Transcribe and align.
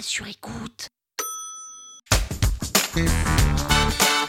sur 0.00 0.26
écoute. 0.26 0.88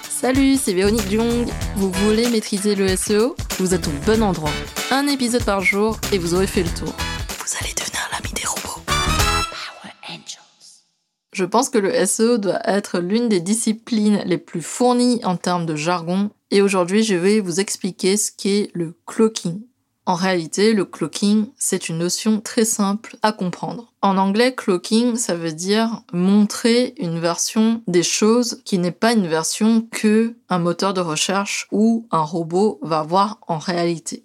Salut, 0.10 0.56
c'est 0.56 0.74
Véronique 0.74 1.10
Jung. 1.10 1.48
Vous 1.75 1.92
voulez 1.92 2.29
maîtriser 2.29 2.75
le 2.75 2.95
SEO 2.95 3.35
Vous 3.59 3.73
êtes 3.73 3.87
au 3.87 3.92
bon 4.05 4.23
endroit. 4.23 4.51
Un 4.92 5.08
épisode 5.08 5.43
par 5.43 5.61
jour 5.61 5.97
et 6.11 6.17
vous 6.17 6.33
aurez 6.33 6.47
fait 6.47 6.63
le 6.63 6.69
tour. 6.69 6.93
Vous 7.39 7.58
allez 7.61 7.73
devenir 7.73 8.09
l'ami 8.11 8.34
des 8.34 8.45
robots. 8.45 8.81
Power 8.86 9.93
Angels. 10.09 10.84
Je 11.34 11.46
pense 11.46 11.70
que 11.70 11.77
le 11.77 12.05
SEO 12.05 12.38
doit 12.38 12.62
être 12.68 13.00
l'une 13.00 13.30
des 13.30 13.41
disciplines 13.41 14.23
les 14.25 14.38
plus 14.38 14.62
fournies 14.62 15.21
en 15.23 15.38
termes 15.38 15.66
de 15.66 15.75
jargon 15.75 16.32
et 16.52 16.62
aujourd'hui 16.62 17.04
je 17.04 17.16
vais 17.16 17.39
vous 17.39 17.59
expliquer 17.59 18.18
ce 18.18 18.32
qu'est 18.32 18.71
le 18.73 18.98
cloaking. 19.05 19.62
En 20.08 20.14
réalité, 20.14 20.74
le 20.74 20.86
cloaking, 20.86 21.48
c'est 21.58 21.90
une 21.90 21.98
notion 21.98 22.40
très 22.40 22.66
simple 22.66 23.18
à 23.24 23.32
comprendre. 23.32 23.92
En 24.04 24.18
anglais, 24.18 24.54
cloaking, 24.54 25.16
ça 25.16 25.34
veut 25.34 25.52
dire 25.52 26.04
montrer 26.14 26.93
une 27.00 27.20
version 27.20 27.82
des 27.88 28.04
choses 28.04 28.62
qui 28.65 28.78
n'est 28.78 28.92
pas 28.92 29.14
une 29.14 29.28
version 29.28 29.88
que 29.92 30.36
un 30.48 30.60
moteur 30.60 30.93
de 30.93 31.02
recherche 31.02 31.68
ou 31.71 32.05
un 32.12 32.21
robot 32.21 32.79
va 32.84 33.02
voir 33.02 33.39
en 33.48 33.57
réalité. 33.57 34.23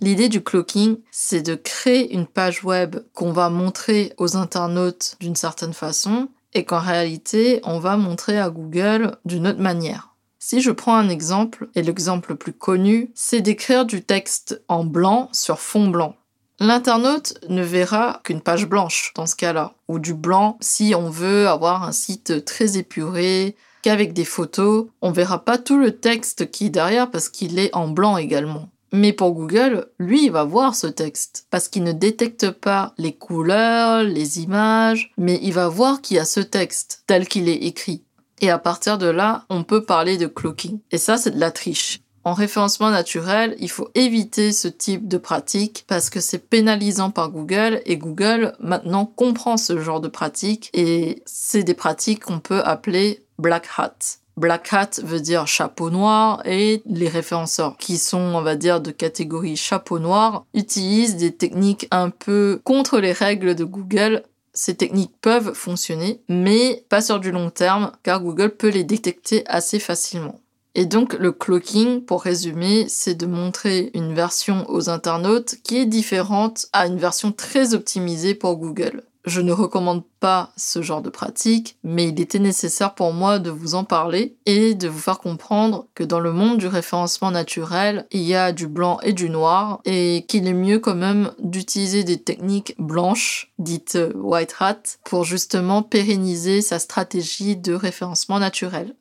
L'idée 0.00 0.28
du 0.28 0.42
cloaking, 0.42 0.96
c'est 1.12 1.42
de 1.42 1.54
créer 1.54 2.12
une 2.12 2.26
page 2.26 2.64
web 2.64 2.96
qu'on 3.14 3.32
va 3.32 3.50
montrer 3.50 4.14
aux 4.18 4.36
internautes 4.36 5.14
d'une 5.20 5.36
certaine 5.36 5.74
façon 5.74 6.28
et 6.54 6.64
qu'en 6.64 6.80
réalité, 6.80 7.60
on 7.62 7.78
va 7.78 7.96
montrer 7.96 8.40
à 8.40 8.50
Google 8.50 9.16
d'une 9.24 9.46
autre 9.46 9.60
manière. 9.60 10.09
Si 10.42 10.62
je 10.62 10.70
prends 10.70 10.96
un 10.96 11.10
exemple, 11.10 11.68
et 11.74 11.82
l'exemple 11.82 12.30
le 12.30 12.36
plus 12.36 12.54
connu, 12.54 13.10
c'est 13.14 13.42
d'écrire 13.42 13.84
du 13.84 14.02
texte 14.02 14.62
en 14.68 14.84
blanc 14.84 15.28
sur 15.32 15.60
fond 15.60 15.88
blanc. 15.88 16.16
L'internaute 16.58 17.34
ne 17.50 17.62
verra 17.62 18.22
qu'une 18.24 18.40
page 18.40 18.66
blanche 18.66 19.12
dans 19.14 19.26
ce 19.26 19.36
cas-là, 19.36 19.74
ou 19.86 19.98
du 19.98 20.14
blanc 20.14 20.56
si 20.60 20.94
on 20.96 21.10
veut 21.10 21.46
avoir 21.46 21.84
un 21.84 21.92
site 21.92 22.46
très 22.46 22.78
épuré, 22.78 23.54
qu'avec 23.82 24.14
des 24.14 24.24
photos, 24.24 24.86
on 25.02 25.12
verra 25.12 25.44
pas 25.44 25.58
tout 25.58 25.78
le 25.78 25.98
texte 25.98 26.50
qui 26.50 26.66
est 26.66 26.70
derrière 26.70 27.10
parce 27.10 27.28
qu'il 27.28 27.58
est 27.58 27.74
en 27.74 27.88
blanc 27.88 28.16
également. 28.16 28.70
Mais 28.92 29.12
pour 29.12 29.32
Google, 29.32 29.88
lui, 29.98 30.24
il 30.24 30.32
va 30.32 30.44
voir 30.44 30.74
ce 30.74 30.86
texte 30.86 31.46
parce 31.50 31.68
qu'il 31.68 31.84
ne 31.84 31.92
détecte 31.92 32.50
pas 32.50 32.94
les 32.96 33.12
couleurs, 33.12 34.02
les 34.02 34.40
images, 34.40 35.12
mais 35.18 35.38
il 35.42 35.52
va 35.52 35.68
voir 35.68 36.00
qu'il 36.00 36.16
y 36.16 36.20
a 36.20 36.24
ce 36.24 36.40
texte 36.40 37.04
tel 37.06 37.28
qu'il 37.28 37.48
est 37.48 37.66
écrit. 37.66 38.04
Et 38.40 38.50
à 38.50 38.58
partir 38.58 38.98
de 38.98 39.06
là, 39.06 39.44
on 39.50 39.64
peut 39.64 39.84
parler 39.84 40.16
de 40.16 40.26
cloaking. 40.26 40.80
Et 40.90 40.98
ça, 40.98 41.16
c'est 41.16 41.32
de 41.32 41.40
la 41.40 41.50
triche. 41.50 42.00
En 42.22 42.34
référencement 42.34 42.90
naturel, 42.90 43.56
il 43.60 43.70
faut 43.70 43.88
éviter 43.94 44.52
ce 44.52 44.68
type 44.68 45.08
de 45.08 45.16
pratique 45.16 45.84
parce 45.86 46.10
que 46.10 46.20
c'est 46.20 46.50
pénalisant 46.50 47.10
par 47.10 47.30
Google 47.30 47.80
et 47.86 47.96
Google 47.96 48.52
maintenant 48.60 49.06
comprend 49.06 49.56
ce 49.56 49.78
genre 49.78 50.00
de 50.00 50.08
pratique 50.08 50.68
et 50.74 51.22
c'est 51.24 51.62
des 51.62 51.72
pratiques 51.72 52.24
qu'on 52.24 52.40
peut 52.40 52.60
appeler 52.62 53.24
black 53.38 53.66
hat. 53.78 53.96
Black 54.36 54.72
hat 54.72 54.90
veut 55.02 55.20
dire 55.20 55.46
chapeau 55.46 55.90
noir 55.90 56.42
et 56.46 56.82
les 56.86 57.08
référenceurs 57.08 57.76
qui 57.76 57.98
sont, 57.98 58.18
on 58.18 58.42
va 58.42 58.54
dire, 58.56 58.80
de 58.80 58.90
catégorie 58.90 59.56
chapeau 59.56 59.98
noir 59.98 60.44
utilisent 60.54 61.16
des 61.16 61.34
techniques 61.34 61.88
un 61.90 62.10
peu 62.10 62.60
contre 62.64 63.00
les 63.00 63.12
règles 63.12 63.54
de 63.54 63.64
Google 63.64 64.22
ces 64.52 64.76
techniques 64.76 65.14
peuvent 65.20 65.54
fonctionner, 65.54 66.22
mais 66.28 66.84
pas 66.88 67.02
sur 67.02 67.20
du 67.20 67.30
long 67.30 67.50
terme, 67.50 67.92
car 68.02 68.20
Google 68.20 68.50
peut 68.50 68.68
les 68.68 68.84
détecter 68.84 69.44
assez 69.46 69.78
facilement. 69.78 70.40
Et 70.74 70.86
donc 70.86 71.14
le 71.14 71.32
cloaking, 71.32 72.04
pour 72.04 72.22
résumer, 72.22 72.86
c'est 72.88 73.14
de 73.14 73.26
montrer 73.26 73.90
une 73.94 74.14
version 74.14 74.68
aux 74.70 74.88
internautes 74.88 75.56
qui 75.64 75.78
est 75.78 75.86
différente 75.86 76.66
à 76.72 76.86
une 76.86 76.98
version 76.98 77.32
très 77.32 77.74
optimisée 77.74 78.34
pour 78.34 78.56
Google. 78.56 79.02
Je 79.26 79.42
ne 79.42 79.52
recommande 79.52 80.02
pas 80.18 80.50
ce 80.56 80.80
genre 80.80 81.02
de 81.02 81.10
pratique, 81.10 81.76
mais 81.84 82.08
il 82.08 82.18
était 82.18 82.38
nécessaire 82.38 82.94
pour 82.94 83.12
moi 83.12 83.38
de 83.38 83.50
vous 83.50 83.74
en 83.74 83.84
parler 83.84 84.38
et 84.46 84.74
de 84.74 84.88
vous 84.88 84.98
faire 84.98 85.18
comprendre 85.18 85.86
que 85.94 86.04
dans 86.04 86.20
le 86.20 86.32
monde 86.32 86.56
du 86.56 86.66
référencement 86.66 87.30
naturel, 87.30 88.06
il 88.12 88.22
y 88.22 88.34
a 88.34 88.52
du 88.52 88.66
blanc 88.66 88.98
et 89.02 89.12
du 89.12 89.28
noir 89.28 89.82
et 89.84 90.24
qu'il 90.26 90.46
est 90.46 90.54
mieux 90.54 90.78
quand 90.78 90.94
même 90.94 91.34
d'utiliser 91.38 92.02
des 92.02 92.22
techniques 92.22 92.74
blanches, 92.78 93.52
dites 93.58 93.98
white 94.14 94.54
hat, 94.58 94.80
pour 95.04 95.24
justement 95.24 95.82
pérenniser 95.82 96.62
sa 96.62 96.78
stratégie 96.78 97.56
de 97.56 97.74
référencement 97.74 98.38
naturel. 98.38 98.96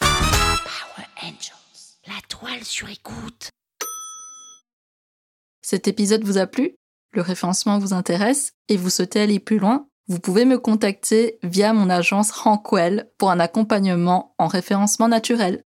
Power 0.00 1.06
Angels. 1.22 1.98
La 2.06 2.14
toile 2.30 2.64
sur 2.64 2.88
écoute. 2.88 3.50
Cet 5.60 5.88
épisode 5.88 6.24
vous 6.24 6.38
a 6.38 6.46
plu? 6.46 6.74
Le 7.14 7.22
référencement 7.22 7.78
vous 7.78 7.92
intéresse 7.92 8.52
et 8.68 8.76
vous 8.76 8.90
souhaitez 8.90 9.20
aller 9.20 9.38
plus 9.38 9.58
loin, 9.58 9.86
vous 10.06 10.20
pouvez 10.20 10.44
me 10.44 10.58
contacter 10.58 11.38
via 11.42 11.72
mon 11.72 11.88
agence 11.88 12.30
Rankwell 12.30 13.10
pour 13.18 13.30
un 13.30 13.40
accompagnement 13.40 14.34
en 14.38 14.46
référencement 14.46 15.08
naturel. 15.08 15.64